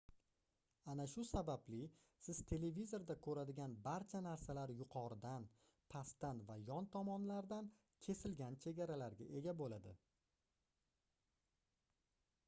ana 0.91 1.03
shu 1.09 1.23
sababli 1.31 1.81
siz 2.27 2.37
televizorda 2.51 3.15
koʻradigan 3.27 3.75
barcha 3.89 4.21
narsalar 4.29 4.73
yuqoridan 4.79 5.45
pastdan 5.97 6.41
va 6.49 6.57
yon 6.71 6.89
tomonlardan 6.97 7.69
kesilgan 8.09 8.59
chegaralarga 8.67 9.29
ega 9.43 9.57
boʻladi 9.63 9.95